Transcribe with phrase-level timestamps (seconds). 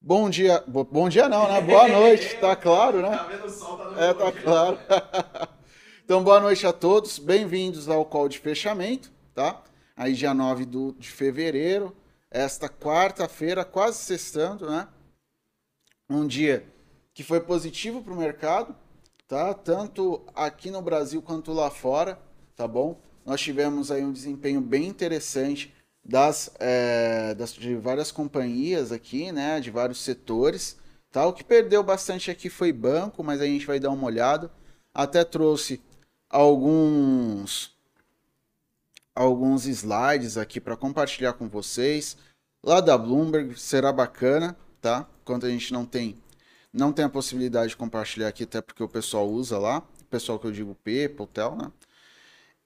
[0.00, 0.62] Bom dia.
[0.66, 1.60] Bo- Bom dia não, né?
[1.60, 3.10] Boa noite, tá claro, né?
[3.16, 4.78] Tá vendo o sol, tá no É, tá claro.
[6.04, 7.18] Então, boa noite a todos.
[7.18, 9.62] Bem-vindos ao call de fechamento, tá?
[9.94, 11.94] Aí, dia 9 do, de fevereiro,
[12.30, 14.88] esta quarta-feira, quase sextando, né?
[16.08, 16.66] Um dia
[17.12, 18.74] que foi positivo para o mercado,
[19.26, 19.52] tá?
[19.52, 22.18] Tanto aqui no Brasil quanto lá fora,
[22.56, 22.98] tá bom?
[23.26, 25.74] Nós tivemos aí um desempenho bem interessante
[26.08, 29.60] das, é, das de várias companhias aqui, né?
[29.60, 30.78] De vários setores,
[31.12, 31.26] tá?
[31.26, 34.50] O que perdeu bastante aqui foi banco, mas a gente vai dar uma olhada.
[34.94, 35.82] Até trouxe
[36.30, 37.76] alguns
[39.14, 42.16] alguns slides aqui para compartilhar com vocês.
[42.64, 45.06] Lá da Bloomberg será bacana, tá?
[45.22, 46.16] Enquanto a gente não tem
[46.72, 50.38] não tem a possibilidade de compartilhar aqui, até porque o pessoal usa lá, o pessoal
[50.38, 51.72] que eu digo Pepa, Hotel, né?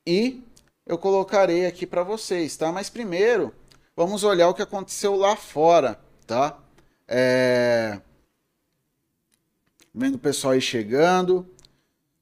[0.07, 0.43] E
[0.87, 2.73] eu colocarei aqui para vocês, tá?
[2.73, 3.55] Mas primeiro,
[3.97, 6.59] vamos olhar o que aconteceu lá fora, tá?
[7.07, 8.01] É...
[9.95, 11.47] Vendo o pessoal aí chegando.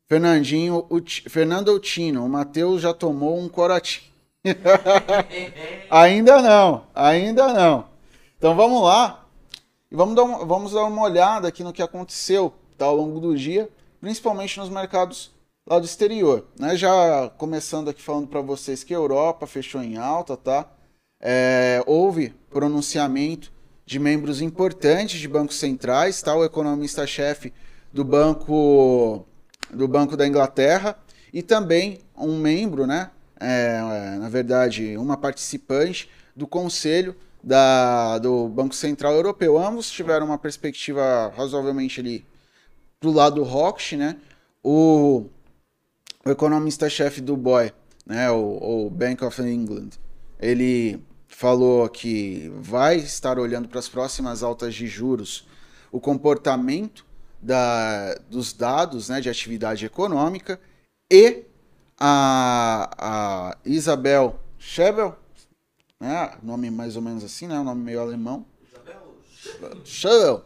[0.09, 4.11] Fernandinho, o Ti- Fernando Outino, o Matheus já tomou um corotinho.
[5.89, 7.89] ainda não, ainda não.
[8.37, 9.25] Então vamos lá
[9.91, 13.21] e vamos dar, uma, vamos dar uma olhada aqui no que aconteceu tá, ao longo
[13.21, 13.69] do dia,
[14.01, 15.31] principalmente nos mercados
[15.67, 16.47] lá do exterior.
[16.59, 16.77] Né?
[16.77, 20.71] Já começando aqui falando para vocês que a Europa fechou em alta, tá?
[21.21, 23.53] É, houve pronunciamento
[23.85, 26.35] de membros importantes de bancos centrais, tá?
[26.35, 27.53] O economista-chefe
[27.93, 29.27] do banco
[29.73, 30.97] do Banco da Inglaterra
[31.33, 33.11] e também um membro, né?
[33.39, 33.81] É,
[34.19, 39.59] na verdade, uma participante do conselho da, do Banco Central Europeu.
[39.59, 42.25] Ambos tiveram uma perspectiva razoavelmente ali
[43.01, 44.17] do lado rock, né?
[44.63, 45.27] O,
[46.25, 47.73] o economista-chefe do BOE,
[48.07, 48.31] né?
[48.31, 49.91] O, o Bank of England,
[50.39, 55.47] ele falou que vai estar olhando para as próximas altas de juros
[55.93, 57.07] o comportamento
[57.41, 60.61] da, dos dados né, de atividade econômica
[61.11, 61.45] e
[61.99, 65.17] a, a Isabel Schebel,
[65.99, 68.45] né, nome mais ou menos assim, né, um nome meio alemão,
[69.85, 70.45] Schebel,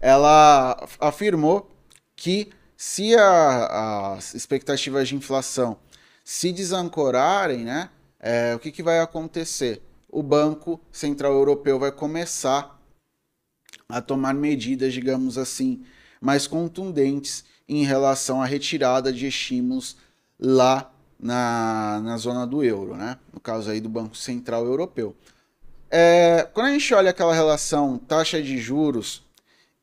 [0.00, 1.70] ela afirmou
[2.14, 2.50] que
[2.86, 5.78] se as expectativas de inflação
[6.22, 7.88] se desancorarem, né,
[8.20, 9.80] é, o que, que vai acontecer?
[10.06, 12.78] O Banco Central Europeu vai começar
[13.88, 15.82] a tomar medidas, digamos assim,
[16.20, 19.96] mais contundentes em relação à retirada de estímulos
[20.38, 23.18] lá na, na zona do euro, né?
[23.32, 25.16] No caso aí do Banco Central Europeu.
[25.90, 29.23] É, quando a gente olha aquela relação taxa de juros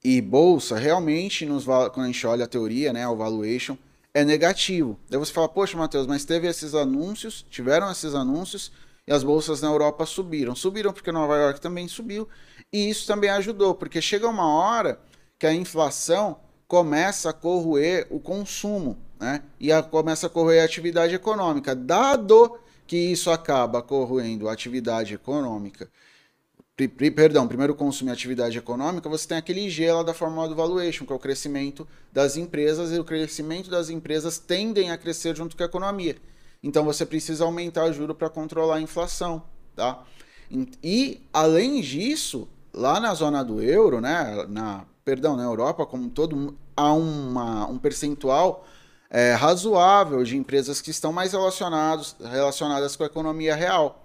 [0.03, 3.77] e bolsa, realmente, nos, quando a gente olha a teoria, né, o valuation,
[4.13, 4.99] é negativo.
[5.09, 8.71] Daí você fala, poxa, Matheus, mas teve esses anúncios, tiveram esses anúncios,
[9.07, 10.55] e as bolsas na Europa subiram.
[10.55, 12.27] Subiram porque Nova York também subiu,
[12.71, 14.99] e isso também ajudou, porque chega uma hora
[15.39, 19.43] que a inflação começa a corroer o consumo, né?
[19.59, 21.75] E a, começa a corroer a atividade econômica.
[21.75, 22.57] Dado
[22.87, 25.89] que isso acaba corroendo a atividade econômica,
[27.15, 31.05] perdão, primeiro consumo e atividade econômica, você tem aquele G lá da fórmula do valuation,
[31.05, 35.55] que é o crescimento das empresas, e o crescimento das empresas tendem a crescer junto
[35.55, 36.17] com a economia.
[36.63, 39.43] Então você precisa aumentar o juro para controlar a inflação,
[39.75, 40.03] tá?
[40.83, 46.55] E além disso, lá na zona do euro, né, na, perdão, na Europa como todo,
[46.75, 48.65] há uma, um percentual
[49.09, 54.00] é, razoável de empresas que estão mais relacionados, relacionadas com a economia real.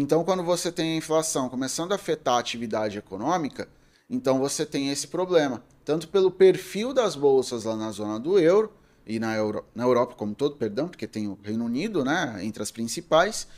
[0.00, 3.68] Então, quando você tem a inflação começando a afetar a atividade econômica,
[4.08, 8.72] então você tem esse problema, tanto pelo perfil das bolsas lá na zona do euro
[9.04, 12.62] e na, Euro, na Europa como todo, perdão, porque tem o Reino Unido, né, entre
[12.62, 13.48] as principais,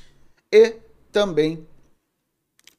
[0.51, 0.77] e
[1.13, 1.67] também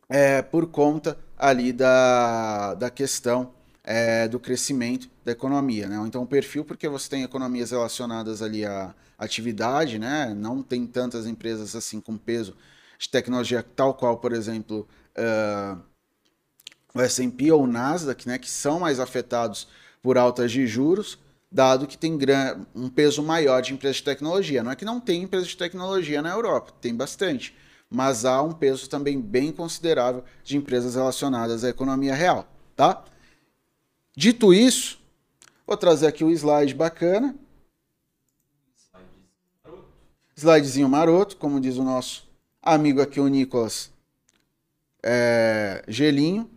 [0.10, 6.02] é, por conta ali da, da questão é, do crescimento da economia, né?
[6.08, 10.34] Então o perfil porque você tem economias relacionadas ali à atividade, né?
[10.34, 12.56] Não tem tantas empresas assim com peso
[13.02, 15.82] de tecnologia tal qual, por exemplo, uh,
[16.94, 18.38] o S&P ou o Nasdaq, né?
[18.38, 19.68] Que são mais afetados
[20.04, 21.18] por altas de juros,
[21.52, 22.16] dado que tem
[22.76, 24.62] um peso maior de empresas de tecnologia.
[24.62, 27.58] Não é que não tem empresas de tecnologia na Europa, tem bastante,
[27.90, 33.04] mas há um peso também bem considerável de empresas relacionadas à economia real, tá?
[34.16, 35.00] Dito isso,
[35.66, 37.36] vou trazer aqui o slide bacana.
[40.36, 42.31] Slidezinho maroto, como diz o nosso
[42.62, 43.92] amigo aqui, o Nicolas
[45.04, 46.50] é, Gelinho.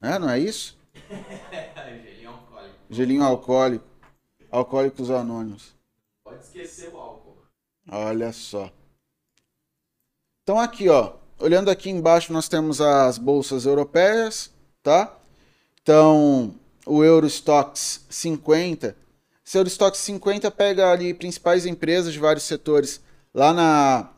[0.00, 0.78] É, não é isso?
[1.08, 2.76] Gelinho alcoólico.
[2.90, 3.84] Gelinho alcoólico.
[4.50, 5.74] Alcoólicos Anônimos.
[6.22, 7.36] Pode esquecer o álcool.
[7.90, 8.70] Olha só.
[10.42, 14.50] Então aqui, ó, olhando aqui embaixo nós temos as bolsas europeias,
[14.82, 15.14] tá?
[15.82, 16.54] Então,
[16.86, 18.96] o Eurostox 50.
[19.44, 23.00] Esse Eurostox 50 pega ali principais empresas de vários setores
[23.34, 24.10] lá na,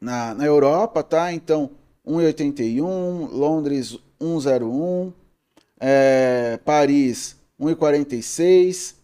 [0.00, 1.32] na, na Europa, tá?
[1.32, 1.70] Então,
[2.06, 5.12] 1,81, Londres 1,01,
[5.80, 8.94] é, Paris 1,46,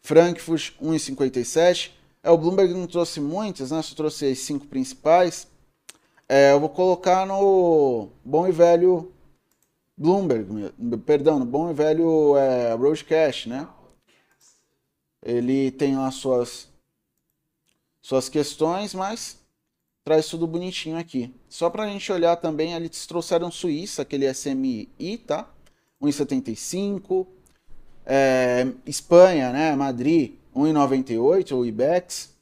[0.00, 1.90] Frankfurt 1,57.
[2.22, 3.80] É, o Bloomberg não trouxe muitas, né?
[3.82, 5.46] Só trouxe as cinco principais.
[6.28, 9.12] É, eu vou colocar no bom e velho
[9.96, 10.72] Bloomberg,
[11.06, 13.66] perdão, no bom e velho é, Roadcast, né?
[15.24, 16.68] Ele tem lá suas,
[18.06, 19.36] suas questões, mas
[20.04, 21.34] traz tudo bonitinho aqui.
[21.48, 24.88] Só para a gente olhar também, eles trouxeram Suíça, aquele SMI,
[25.26, 25.50] tá?
[26.00, 27.26] 1,75.
[28.04, 29.74] É, Espanha, né?
[29.74, 32.32] Madrid, 1,98, o IBEX.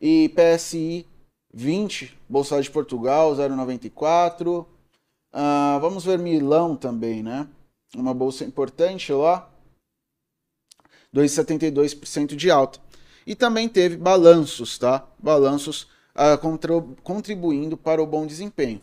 [0.00, 1.06] E PSI
[1.52, 4.64] 20, Bolsa de Portugal, 0,94.
[4.64, 7.46] Uh, vamos ver Milão também, né?
[7.94, 9.46] Uma bolsa importante lá.
[11.14, 12.85] 2,72% de alta.
[13.26, 15.04] E também teve balanços, tá?
[15.18, 18.80] Balanços uh, contribuindo para o bom desempenho.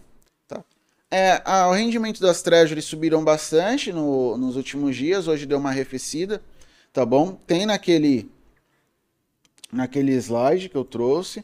[0.48, 0.64] Tá?
[1.10, 6.42] É, o rendimento das treasuries subiram bastante no, nos últimos dias, hoje deu uma arrefecida,
[6.92, 7.34] tá bom?
[7.48, 8.30] Tem naquele,
[9.72, 11.44] naquele slide que eu trouxe,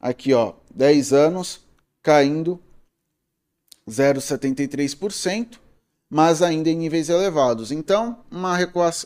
[0.00, 1.60] aqui ó, 10 anos
[2.02, 2.58] caindo
[3.88, 5.58] 0,73%,
[6.08, 7.70] mas ainda em níveis elevados.
[7.70, 8.56] Então, uma,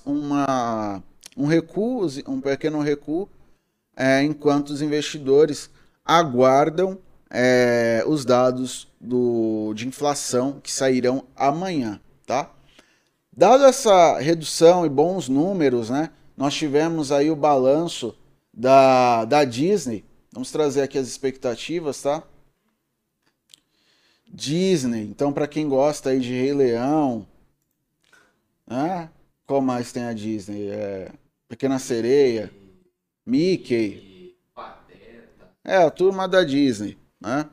[0.07, 1.03] uma
[1.37, 3.29] um recuo, um pequeno recuo,
[3.97, 5.71] é, enquanto os investidores
[6.05, 6.99] aguardam
[7.31, 12.51] é, os dados do, de inflação que sairão amanhã, tá?
[13.37, 18.17] Dado essa redução e bons números, né, nós tivemos aí o balanço
[18.53, 20.05] da, da Disney.
[20.33, 22.23] Vamos trazer aqui as expectativas, tá?
[24.29, 27.27] Disney, então para quem gosta aí de Rei Leão,
[28.67, 29.09] né?
[29.47, 30.69] Qual mais tem a Disney?
[30.71, 31.13] É,
[31.55, 32.53] Pequena Sereia,
[33.25, 34.37] Mickey,
[35.63, 37.49] é a turma da Disney, né?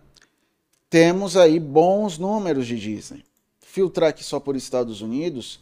[0.89, 3.24] Temos aí bons números de Disney.
[3.59, 5.59] Filtrar aqui só por Estados Unidos,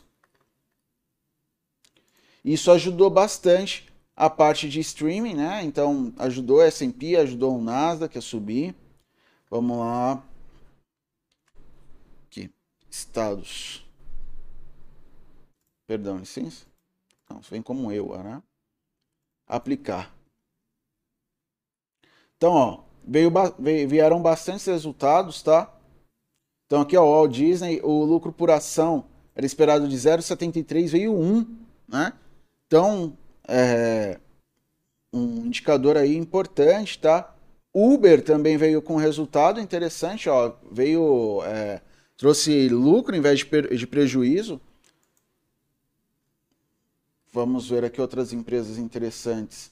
[2.43, 5.61] isso ajudou bastante a parte de streaming, né?
[5.65, 8.73] Então ajudou a S&P, ajudou o Nasdaq a subir.
[9.49, 10.23] Vamos lá.
[12.25, 12.49] Aqui,
[12.89, 13.85] estados.
[15.85, 16.68] Perdão, licença.
[17.29, 18.41] Não, vem como eu, né?
[19.47, 20.13] Aplicar.
[22.37, 23.31] Então, ó, veio,
[23.87, 25.73] vieram bastantes resultados, tá?
[26.65, 29.05] Então aqui, ó, o Walt Disney, o lucro por ação
[29.35, 32.13] era esperado de 0,73, veio 1, né?
[32.67, 33.17] Então,
[33.47, 34.19] é
[35.11, 37.35] um indicador aí importante, tá?
[37.73, 41.81] Uber também veio com resultado interessante, ó, veio, é,
[42.17, 44.61] trouxe lucro em vez de, de prejuízo.
[47.31, 49.71] Vamos ver aqui outras empresas interessantes.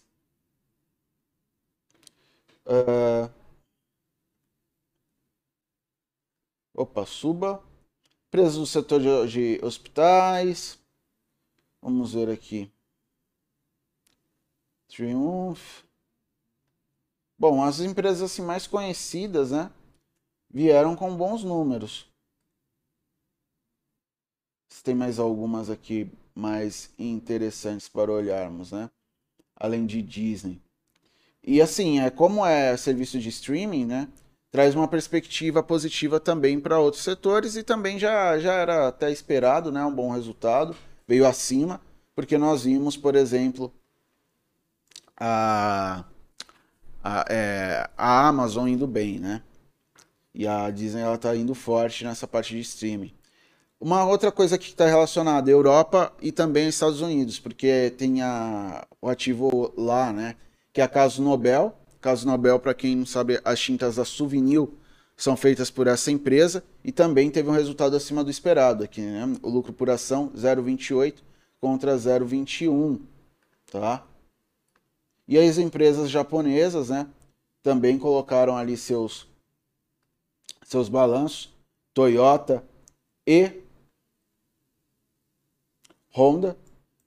[2.66, 3.32] Uh...
[6.74, 7.64] Opa, suba.
[8.28, 10.78] Empresas do setor de, de hospitais.
[11.82, 12.72] Vamos ver aqui.
[14.88, 15.84] Triumph.
[17.40, 19.72] Bom, as empresas assim mais conhecidas, né,
[20.50, 22.08] vieram com bons números.
[24.84, 28.90] Tem mais algumas aqui mais interessantes para olharmos, né?
[29.56, 30.62] Além de Disney.
[31.44, 34.08] E assim, é como é serviço de streaming, né?
[34.52, 39.72] Traz uma perspectiva positiva também para outros setores e também já, já era até esperado,
[39.72, 39.84] né?
[39.84, 40.76] Um bom resultado,
[41.08, 41.82] veio acima,
[42.16, 43.74] porque nós vimos, por exemplo,
[45.20, 46.06] a,
[47.04, 49.42] a, é, a Amazon indo bem, né?
[50.36, 53.12] E a Disney ela tá indo forte nessa parte de streaming.
[53.80, 58.88] Uma outra coisa que está relacionada à Europa e também Estados Unidos, porque tem a,
[59.00, 60.36] o ativo lá, né?
[60.74, 61.78] Que é a Caso Nobel.
[62.02, 64.68] Caso Nobel, para quem não sabe, as tintas da Souvenir
[65.16, 69.26] são feitas por essa empresa e também teve um resultado acima do esperado aqui, né?
[69.44, 71.16] O lucro por ação 0,28
[71.60, 73.00] contra 0,21,
[73.72, 74.06] tá?
[75.28, 77.08] E as empresas japonesas, né,
[77.62, 79.28] também colocaram ali seus
[80.64, 81.54] seus balanços,
[81.94, 82.64] Toyota
[83.26, 83.52] e
[86.18, 86.58] Honda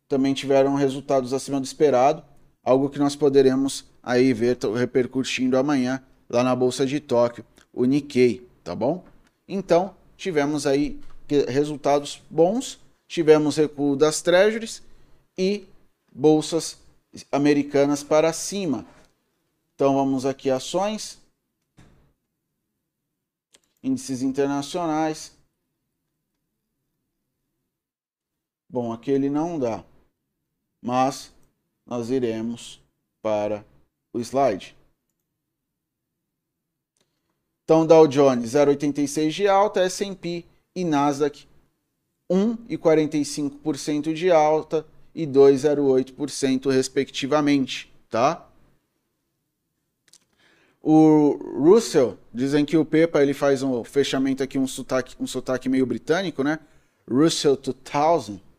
[0.08, 2.22] também tiveram resultados acima do esperado,
[2.62, 8.46] algo que nós poderemos aí ver repercutindo amanhã lá na bolsa de Tóquio, o Nikkei,
[8.62, 9.04] tá bom?
[9.48, 11.00] Então, tivemos aí
[11.48, 14.82] resultados bons, tivemos recuo das treasuries
[15.36, 15.66] e
[16.12, 16.78] bolsas
[17.32, 18.86] americanas para cima.
[19.74, 21.18] Então vamos aqui ações,
[23.82, 25.32] índices internacionais.
[28.72, 29.84] Bom, aqui ele não dá,
[30.80, 31.34] mas
[31.84, 32.80] nós iremos
[33.20, 33.66] para
[34.12, 34.76] o slide.
[37.64, 41.48] Então, Dow Jones 0,86 de alta, S&P e Nasdaq
[42.30, 48.48] 1,45% de alta e 2,08% respectivamente, tá?
[50.80, 55.68] O Russell, dizem que o Pepa ele faz um fechamento aqui, um sotaque, um sotaque
[55.68, 56.60] meio britânico, né?
[57.10, 58.49] Russell 2000.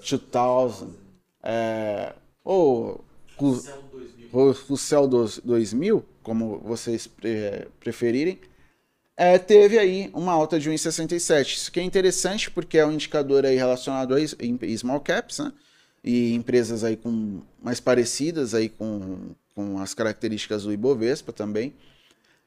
[0.00, 0.94] 2000.
[1.42, 2.14] É,
[2.44, 3.04] ou
[4.32, 7.08] Russell 2000, como vocês
[7.80, 8.38] preferirem.
[9.16, 11.56] É, teve aí uma alta de 1,67.
[11.56, 14.18] Isso que é interessante porque é um indicador aí relacionado a
[14.76, 15.52] small caps, né?
[16.04, 21.74] E empresas aí com mais parecidas aí com com as características do Ibovespa também.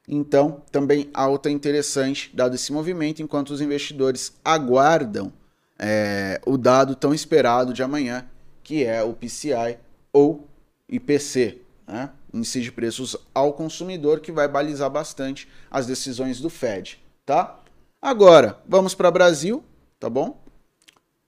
[0.08, 5.32] Então, também alta interessante dado esse movimento, enquanto os investidores aguardam
[5.80, 8.28] é, o dado tão esperado de amanhã,
[8.62, 9.78] que é o PCI
[10.12, 10.46] ou
[10.86, 12.10] IPC, né?
[12.34, 17.02] índice de preços ao consumidor, que vai balizar bastante as decisões do Fed.
[17.24, 17.58] Tá?
[18.00, 19.64] Agora, vamos para o Brasil,
[19.98, 20.38] tá bom?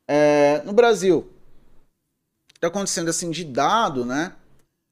[0.06, 1.30] É, no Brasil,
[2.54, 4.34] está acontecendo assim de dado, né?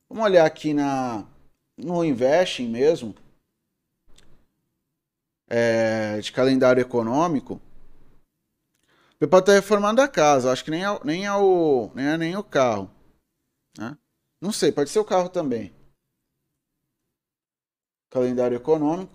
[0.09, 1.25] Vamos olhar aqui na,
[1.77, 3.15] no Investing mesmo,
[5.49, 7.61] é, de calendário econômico.
[9.21, 12.17] O pessoal está reformando a casa, acho que nem é, nem é, o, nem, é
[12.17, 12.91] nem o carro.
[13.77, 13.95] Né?
[14.41, 15.75] Não sei, pode ser o carro também.
[18.09, 19.13] Calendário econômico.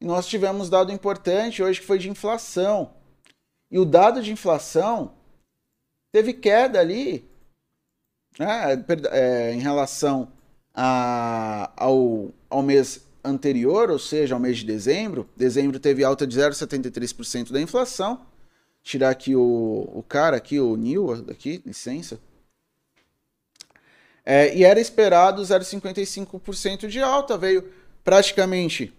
[0.00, 2.92] E nós tivemos dado importante hoje que foi de inflação.
[3.70, 5.14] E o dado de inflação
[6.12, 7.24] teve queda ali
[8.36, 10.32] né, é, em relação
[10.74, 15.28] a, ao, ao mês anterior, ou seja, ao mês de dezembro.
[15.36, 18.26] Dezembro teve alta de 0,73% da inflação.
[18.86, 22.20] Tirar aqui o, o cara aqui, o Nil, aqui, licença.
[24.24, 27.68] É, e era esperado 0,55% de alta, veio
[28.04, 28.94] praticamente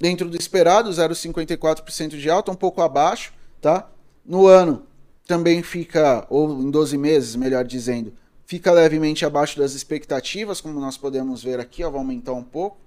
[0.00, 3.88] dentro do esperado, 0,54% de alta, um pouco abaixo, tá?
[4.24, 4.84] No ano
[5.28, 8.14] também fica, ou em 12 meses, melhor dizendo,
[8.46, 12.78] fica levemente abaixo das expectativas, como nós podemos ver aqui, ó, vai aumentar um pouco.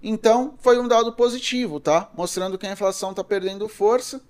[0.00, 2.08] Então, foi um dado positivo, tá?
[2.14, 4.22] Mostrando que a inflação está perdendo força.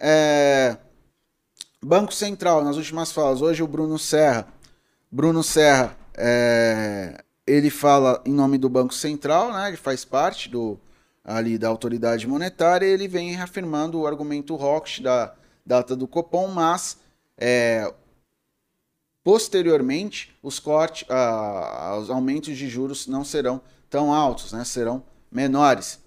[0.00, 0.76] É...
[1.82, 4.48] Banco Central, nas últimas falas, hoje o Bruno Serra.
[5.10, 7.22] Bruno Serra, é...
[7.46, 9.68] ele fala em nome do Banco Central, né?
[9.68, 10.78] Ele faz parte do
[11.22, 16.98] ali da autoridade monetária, ele vem reafirmando o argumento Rocket da data do Copom, mas
[17.36, 17.92] é,
[19.22, 24.64] posteriormente os cortes, ah, os aumentos de juros não serão tão altos, né?
[24.64, 26.00] serão menores.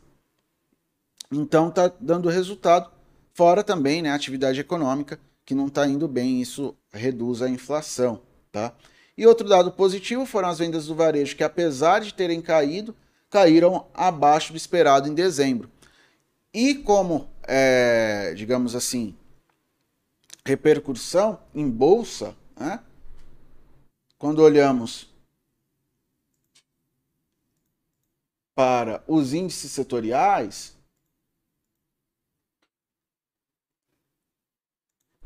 [1.31, 2.91] Então está dando resultado,
[3.33, 8.21] fora também né, a atividade econômica que não está indo bem, isso reduz a inflação.
[8.51, 8.73] Tá?
[9.17, 12.95] E outro dado positivo foram as vendas do varejo, que apesar de terem caído,
[13.29, 15.69] caíram abaixo do esperado em dezembro.
[16.53, 19.15] E como, é, digamos assim,
[20.45, 22.79] repercussão em bolsa, né?
[24.17, 25.11] quando olhamos
[28.55, 30.75] para os índices setoriais,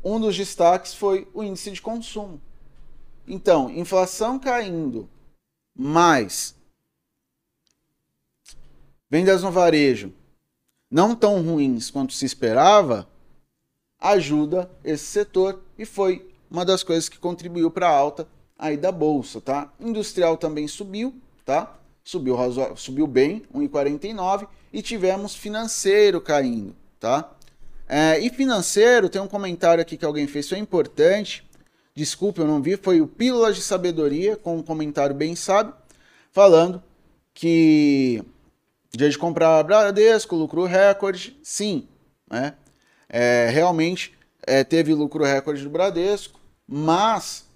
[0.02, 2.40] um dos destaques foi o índice de consumo.
[3.26, 5.08] Então, inflação caindo,
[5.74, 6.54] mais
[9.10, 10.12] vendas no varejo
[10.90, 13.06] não tão ruins quanto se esperava,
[13.98, 18.26] ajuda esse setor e foi uma das coisas que contribuiu para a alta
[18.58, 19.72] aí da bolsa, tá?
[19.78, 21.14] Industrial também subiu,
[21.44, 21.78] tá?
[22.02, 22.36] Subiu,
[22.74, 27.30] subiu bem, 1,49 e tivemos financeiro caindo, tá?
[27.88, 31.48] É, e financeiro, tem um comentário aqui que alguém fez, foi importante,
[31.94, 35.74] desculpe, eu não vi, foi o Pílulas de Sabedoria, com um comentário bem sábio,
[36.30, 36.82] falando
[37.32, 38.22] que
[38.90, 41.88] dia de comprar Bradesco, lucro recorde, sim,
[42.30, 42.54] né?
[43.08, 44.14] É, realmente
[44.46, 47.46] é, teve lucro recorde do Bradesco, mas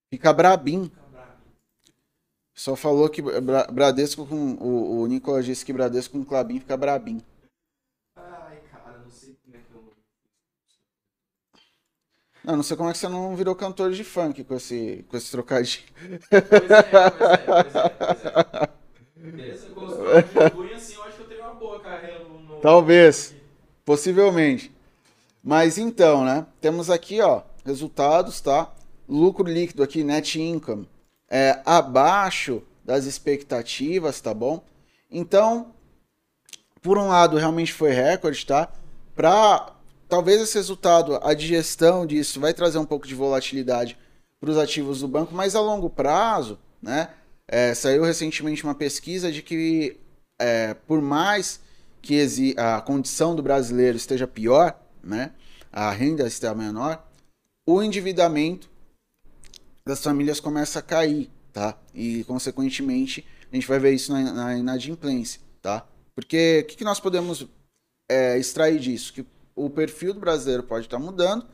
[0.10, 0.92] Fica brabim.
[2.54, 4.54] Só falou que Bra- Bradesco com.
[4.56, 7.22] O, o Nicolas disse que Bradesco com Clabin fica brabim.
[8.15, 9.94] Ai, cara, não sei como é que eu.
[12.46, 15.18] Não, não sei como é que você não virou cantor de funk com esse, com
[15.18, 15.84] esse trocadilho.
[16.30, 18.70] Pois é, pois é, pois é, pois é.
[19.32, 19.68] Beleza?
[19.75, 22.40] Orgulho, assim, eu acho que eu teria uma boa carreira no.
[22.40, 23.34] no- Talvez.
[23.84, 24.72] Possivelmente.
[25.44, 26.46] Mas então, né?
[26.62, 28.72] Temos aqui, ó, resultados, tá?
[29.08, 30.88] Lucro líquido aqui, net income,
[31.30, 34.64] é abaixo das expectativas, tá bom?
[35.12, 35.74] Então,
[36.82, 38.70] por um lado, realmente foi recorde, tá?
[39.16, 39.75] Para
[40.08, 43.98] talvez esse resultado, a digestão disso vai trazer um pouco de volatilidade
[44.40, 47.10] para os ativos do banco, mas a longo prazo, né?
[47.48, 49.98] é, saiu recentemente uma pesquisa de que
[50.40, 51.60] é, por mais
[52.02, 55.32] que a condição do brasileiro esteja pior, né?
[55.72, 57.04] A renda esteja menor,
[57.66, 58.70] o endividamento
[59.88, 61.78] das famílias começa a cair, tá?
[61.94, 65.86] E consequentemente a gente vai ver isso na, na inadimplência, tá?
[66.14, 67.48] Porque o que, que nós podemos
[68.10, 69.12] é, extrair disso?
[69.12, 71.46] Que o perfil do brasileiro pode estar mudando.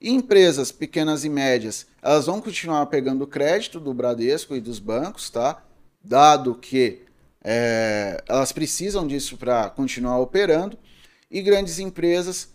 [0.00, 5.30] E empresas pequenas e médias, elas vão continuar pegando crédito do Bradesco e dos bancos,
[5.30, 5.62] tá?
[6.02, 7.02] Dado que
[7.42, 10.78] é, elas precisam disso para continuar operando.
[11.30, 12.50] E grandes empresas,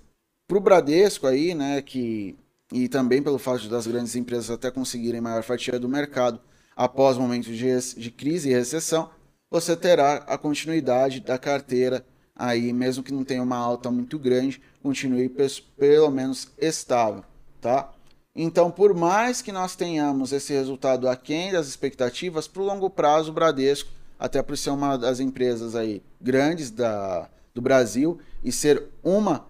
[0.47, 2.37] para o Bradesco aí, né, que
[2.71, 6.39] e também pelo fato das grandes empresas até conseguirem maior fatia do mercado
[6.75, 9.09] após momentos de, de crise e recessão,
[9.49, 12.05] você terá a continuidade da carteira
[12.41, 15.29] aí, mesmo que não tenha uma alta muito grande, continue
[15.77, 17.23] pelo menos estável,
[17.61, 17.93] tá?
[18.35, 23.29] Então, por mais que nós tenhamos esse resultado aquém das expectativas, para o longo prazo,
[23.29, 28.85] o Bradesco, até por ser uma das empresas aí grandes da, do Brasil e ser
[29.03, 29.45] uma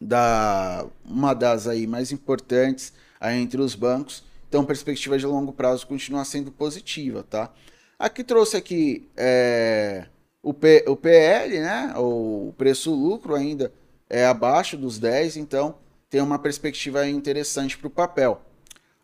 [0.00, 4.24] da uma das aí mais importantes aí entre os bancos.
[4.48, 7.52] Então, perspectiva de longo prazo continua sendo positiva, tá?
[7.96, 10.06] Aqui trouxe aqui é,
[10.44, 11.94] o, P, o PL, né?
[11.96, 13.72] O preço-lucro ainda
[14.10, 15.76] é abaixo dos 10, então
[16.10, 18.42] tem uma perspectiva interessante para o papel.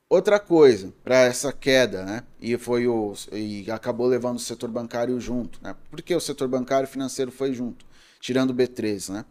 [0.08, 2.24] Outra coisa, para essa queda, né?
[2.40, 5.76] E foi o e acabou levando o setor bancário junto, né?
[5.90, 7.86] Por que o setor bancário e financeiro foi junto,
[8.20, 9.24] tirando o B3, né?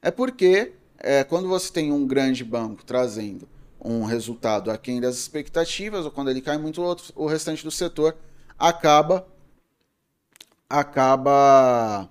[0.00, 3.48] É porque é, quando você tem um grande banco trazendo
[3.82, 7.70] um resultado aquém das expectativas, ou quando ele cai muito, o, outro- o restante do
[7.70, 8.16] setor
[8.58, 9.26] acaba
[10.70, 12.08] acaba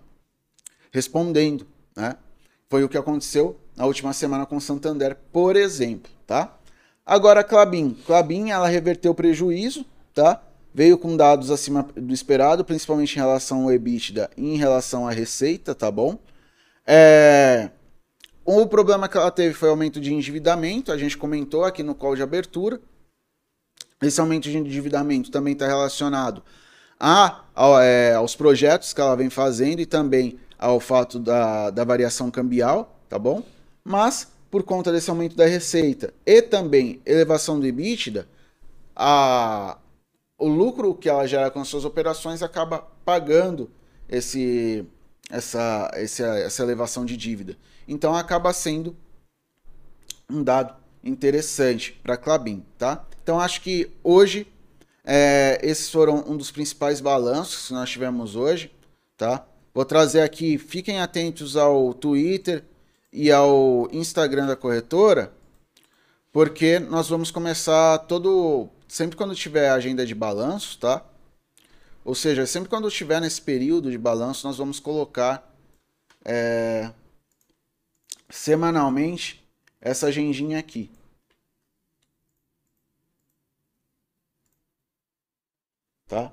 [0.91, 2.17] respondendo, né?
[2.69, 6.57] Foi o que aconteceu na última semana com Santander, por exemplo, tá?
[7.05, 10.43] Agora Clabin, Clabin ela reverteu o prejuízo, tá?
[10.73, 15.11] Veio com dados acima do esperado, principalmente em relação ao EBITDA e em relação à
[15.11, 16.19] receita, tá bom?
[16.85, 17.71] É,
[18.45, 22.15] o problema que ela teve foi aumento de endividamento, a gente comentou aqui no call
[22.15, 22.79] de abertura.
[24.01, 26.43] Esse aumento de endividamento também está relacionado
[26.99, 31.83] a, ao- é, aos projetos que ela vem fazendo e também ao fato da, da
[31.83, 33.43] variação cambial, tá bom?
[33.83, 38.27] Mas, por conta desse aumento da receita e também elevação do EBITDA,
[38.95, 39.77] a,
[40.37, 43.69] o lucro que ela gera com as suas operações acaba pagando
[44.09, 44.85] esse,
[45.29, 47.55] essa, esse- essa elevação de dívida.
[47.87, 48.95] Então acaba sendo
[50.29, 53.05] um dado interessante para a Clabin, tá?
[53.23, 54.47] Então acho que hoje
[55.11, 58.71] é, esses foram um dos principais balanços que nós tivemos hoje,
[59.17, 59.43] tá?
[59.73, 62.63] Vou trazer aqui, fiquem atentos ao Twitter
[63.11, 65.33] e ao Instagram da corretora,
[66.31, 71.03] porque nós vamos começar todo sempre quando tiver agenda de balanço, tá?
[72.05, 75.51] Ou seja, sempre quando estiver nesse período de balanço, nós vamos colocar
[76.23, 76.91] é,
[78.29, 79.43] semanalmente
[79.81, 80.91] essa agendinha aqui.
[86.09, 86.31] Tá?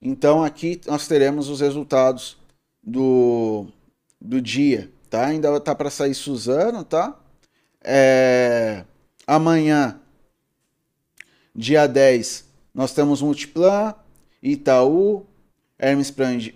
[0.00, 2.38] Então aqui nós teremos os resultados
[2.82, 3.66] do,
[4.18, 5.26] do dia, tá?
[5.26, 7.14] Ainda tá para sair Suzano, tá?
[7.84, 8.82] É,
[9.26, 10.00] amanhã,
[11.54, 13.94] dia 10, nós temos Multiplan,
[14.42, 15.26] Itaú,
[15.78, 16.10] Hermes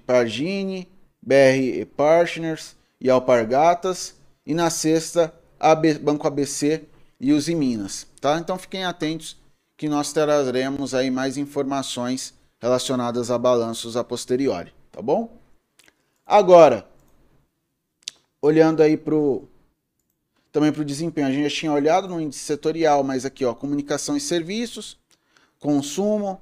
[0.07, 0.89] Pardini,
[1.21, 4.15] BR Partners e Alpargatas.
[4.47, 6.85] E na sexta, AB Banco ABC
[7.21, 8.39] e os Minas, tá?
[8.39, 9.37] Então fiquem atentos
[9.77, 12.33] que nós traremos aí mais informações
[12.65, 15.37] relacionadas a balanços a posteriori, tá bom?
[16.25, 16.89] Agora,
[18.41, 19.47] olhando aí pro
[20.51, 23.53] também para o desempenho, a gente já tinha olhado no índice setorial, mas aqui ó,
[23.53, 24.97] comunicação e serviços,
[25.59, 26.41] consumo,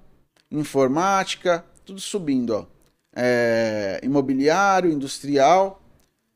[0.49, 2.67] informática, tudo subindo, ó.
[3.13, 5.83] é, imobiliário, industrial,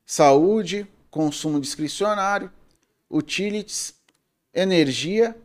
[0.04, 2.50] saúde, consumo discricionário,
[3.08, 3.94] utilities,
[4.52, 5.36] energia,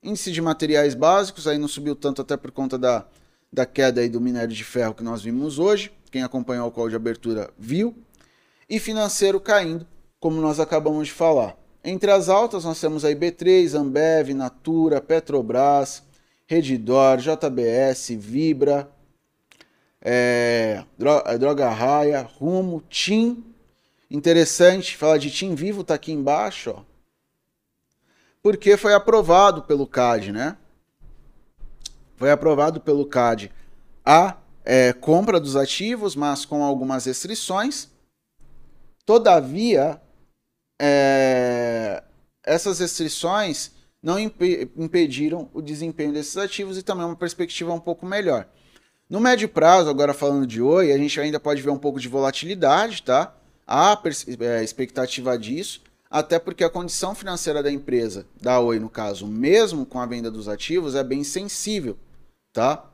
[0.00, 3.04] índice de materiais básicos, aí não subiu tanto até por conta da,
[3.52, 6.88] da queda aí do minério de ferro que nós vimos hoje, quem acompanhou o call
[6.88, 7.96] de abertura viu,
[8.68, 9.86] e financeiro caindo,
[10.20, 11.56] como nós acabamos de falar.
[11.82, 16.02] Entre as altas, nós temos aí B3, Ambev, Natura, Petrobras,
[16.46, 18.90] Redditor, JBS, Vibra,
[20.00, 20.84] é,
[21.38, 23.44] Droga Raia, Rumo, TIM.
[24.10, 26.82] Interessante falar de TIM Vivo, tá aqui embaixo, ó.
[28.42, 30.56] Porque foi aprovado pelo CAD, né?
[32.18, 33.50] Foi aprovado pelo CAD
[34.04, 37.88] a é, compra dos ativos, mas com algumas restrições.
[39.06, 40.00] Todavia,
[40.80, 42.02] é,
[42.44, 43.70] essas restrições
[44.02, 44.42] não imp
[44.76, 48.48] impediram o desempenho desses ativos e também uma perspectiva um pouco melhor.
[49.08, 52.08] No médio prazo, agora falando de Oi, a gente ainda pode ver um pouco de
[52.08, 53.32] volatilidade, tá?
[53.66, 53.96] Há
[54.40, 59.86] é, expectativa disso, até porque a condição financeira da empresa, da Oi no caso, mesmo
[59.86, 61.96] com a venda dos ativos, é bem sensível,
[62.58, 62.90] tá?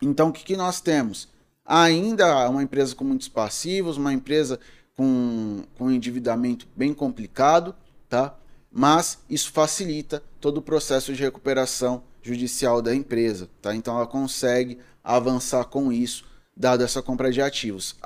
[0.00, 1.28] Então, o que, que nós temos?
[1.66, 4.60] Ainda uma empresa com muitos passivos, uma empresa
[4.96, 7.74] com, com endividamento bem complicado,
[8.08, 8.36] tá?
[8.70, 13.74] Mas isso facilita todo o processo de recuperação judicial da empresa, tá?
[13.74, 16.24] Então ela consegue avançar com isso,
[16.56, 17.96] dado essa compra de ativos.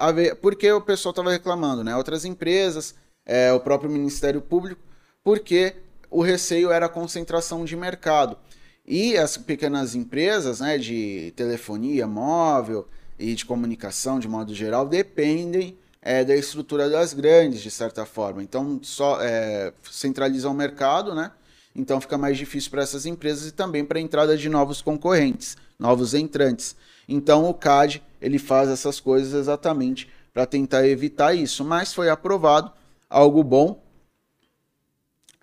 [0.40, 1.94] Porque o pessoal estava reclamando, né?
[1.94, 2.94] Outras empresas,
[3.26, 4.80] é, o próprio Ministério Público,
[5.22, 5.76] porque
[6.10, 8.38] o receio era a concentração de mercado.
[8.86, 12.86] E as pequenas empresas né, de telefonia móvel
[13.18, 18.42] e de comunicação, de modo geral, dependem é, da estrutura das grandes, de certa forma.
[18.42, 21.32] Então, só é, centraliza o mercado, né?
[21.76, 25.58] Então fica mais difícil para essas empresas e também para a entrada de novos concorrentes,
[25.78, 26.74] novos entrantes.
[27.06, 32.72] Então o CAD ele faz essas coisas exatamente para tentar evitar isso, mas foi aprovado
[33.10, 33.82] algo bom,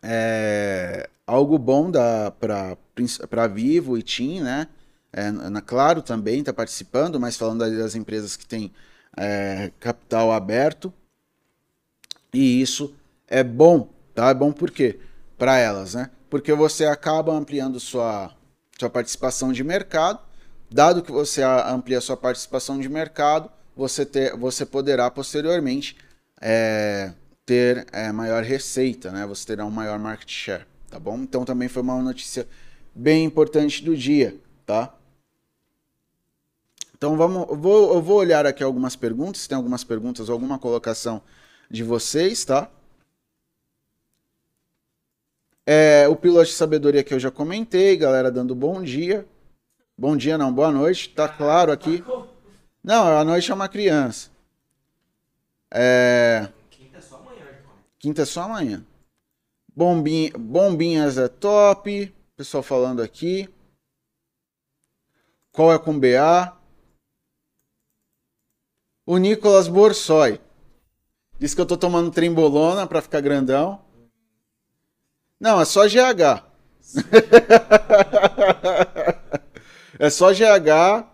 [0.01, 0.62] é,
[1.33, 4.67] algo bom para Vivo e TIM, né?
[5.11, 8.71] É, na Claro também está participando, mas falando das empresas que têm
[9.15, 10.91] é, capital aberto.
[12.33, 12.95] E isso
[13.27, 14.29] é bom, tá?
[14.29, 14.99] É bom por quê?
[15.37, 16.09] Para elas, né?
[16.29, 18.31] Porque você acaba ampliando sua,
[18.79, 20.19] sua participação de mercado.
[20.71, 25.95] Dado que você amplia sua participação de mercado, você, ter, você poderá posteriormente
[26.41, 27.13] é,
[27.45, 29.25] ter é, maior receita, né?
[29.27, 31.17] Você terá um maior market share, tá bom?
[31.17, 32.47] Então também foi uma notícia
[32.93, 34.95] bem importante do dia, tá?
[36.95, 40.33] Então vamos, eu vou, eu vou olhar aqui algumas perguntas, se tem algumas perguntas ou
[40.33, 41.19] alguma colocação
[41.67, 42.69] de vocês, tá?
[45.65, 49.27] É, o piloto de sabedoria que eu já comentei, galera dando bom dia.
[49.97, 52.03] Bom dia não, boa noite, tá claro aqui.
[52.83, 54.29] Não, a noite é uma criança.
[55.71, 56.49] É...
[56.69, 57.45] Quinta é só amanhã.
[57.97, 58.85] Quinta é só amanhã.
[59.75, 62.13] Bombinha, bombinhas é top.
[62.35, 63.49] Pessoal falando aqui.
[65.51, 66.55] Qual é com BA?
[69.05, 70.39] O Nicolas Borsoi.
[71.39, 73.81] Diz que eu tô tomando trembolona para ficar grandão.
[75.39, 76.43] Não, é só GH.
[79.99, 81.05] é só GH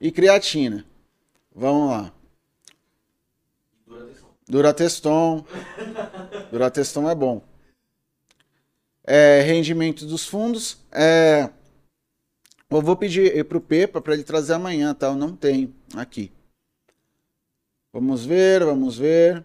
[0.00, 0.86] e creatina.
[1.54, 2.12] Vamos lá.
[4.48, 5.44] Durateston.
[6.50, 7.53] Durateston é bom.
[9.06, 10.78] É, rendimento dos fundos.
[10.90, 11.50] É,
[12.70, 15.08] eu vou pedir para o Pepa para ele trazer amanhã, tá?
[15.08, 16.32] Eu não tenho aqui.
[17.92, 19.44] Vamos ver, vamos ver.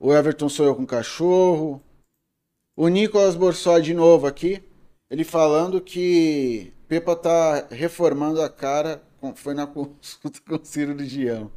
[0.00, 1.80] O Everton sou eu com cachorro.
[2.74, 4.60] O Nicolas Borsoi de novo aqui.
[5.08, 9.00] Ele falando que Pepa tá reformando a cara.
[9.36, 11.52] Foi na consulta com o cirurgião.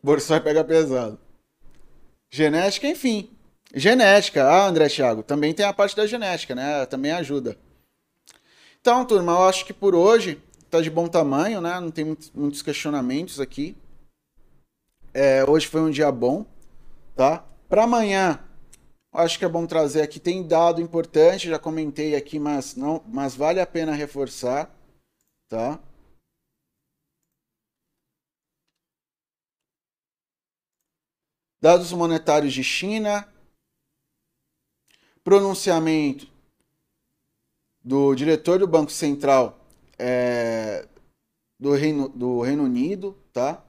[0.00, 1.18] Borsoi pega pesado.
[2.30, 3.30] Genética, enfim.
[3.74, 4.44] Genética.
[4.44, 5.22] Ah, André Thiago.
[5.22, 6.86] Também tem a parte da genética, né?
[6.86, 7.56] Também ajuda.
[8.80, 11.78] Então, turma, eu acho que por hoje tá de bom tamanho, né?
[11.80, 13.76] Não tem muitos questionamentos aqui.
[15.12, 16.46] É, hoje foi um dia bom,
[17.16, 17.44] tá?
[17.68, 18.38] Para amanhã,
[19.12, 20.20] acho que é bom trazer aqui.
[20.20, 24.70] Tem dado importante, já comentei aqui, mas não, mas vale a pena reforçar,
[25.48, 25.78] tá?
[31.60, 33.26] Dados monetários de China,
[35.24, 36.30] pronunciamento
[37.82, 39.58] do diretor do Banco Central
[39.98, 40.88] é,
[41.58, 43.64] do, Reino, do Reino Unido, tá?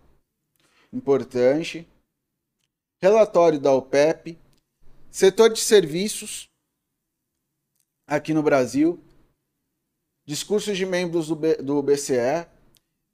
[0.94, 1.88] Importante.
[3.02, 4.38] Relatório da OPEP.
[5.10, 6.48] Setor de serviços
[8.06, 9.04] aqui no Brasil.
[10.26, 12.48] discursos de membros do, B, do BCE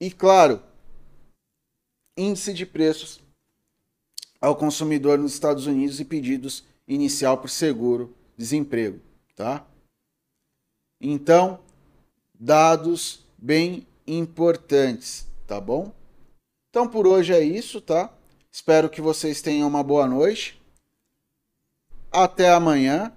[0.01, 0.61] e, claro,
[2.17, 3.24] índice de preços
[4.45, 8.99] ao consumidor nos Estados Unidos e pedidos inicial por seguro-desemprego,
[9.35, 9.65] tá?
[11.01, 11.59] Então,
[12.31, 15.91] dados bem importantes, tá bom?
[16.69, 18.13] Então por hoje é isso, tá?
[18.51, 20.61] Espero que vocês tenham uma boa noite.
[22.11, 23.11] Até amanhã,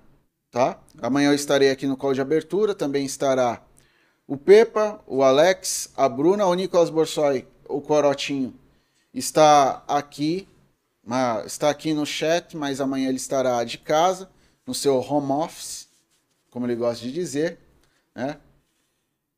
[0.51, 0.81] tá?
[0.99, 3.63] Amanhã eu estarei aqui no call de abertura, também estará
[4.27, 8.55] o Pepa, o Alex, a Bruna, o Nicolas Borsoi, o Corotinho
[9.13, 10.49] está aqui,
[11.47, 14.29] está aqui no chat, mas amanhã ele estará de casa,
[14.67, 15.89] no seu home office,
[16.51, 17.59] como ele gosta de dizer,
[18.15, 18.37] né?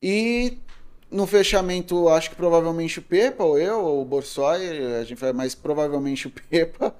[0.02, 0.58] E
[1.10, 5.32] no fechamento, acho que provavelmente o Pepa, ou eu, ou o Borsoi, a gente vai,
[5.32, 6.94] mas provavelmente o Pepa.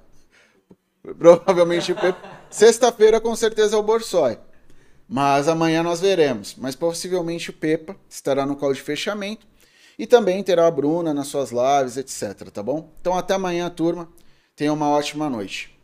[1.17, 2.19] provavelmente o Pepa.
[2.49, 4.37] Sexta-feira, com certeza, é o Borsoi.
[5.07, 6.55] Mas amanhã nós veremos.
[6.57, 9.45] Mas possivelmente o Pepa estará no call de fechamento.
[9.97, 12.49] E também terá a Bruna nas suas lives, etc.
[12.49, 12.89] Tá bom?
[13.01, 14.09] Então até amanhã, turma.
[14.61, 15.75] Tenha uma ótima noite.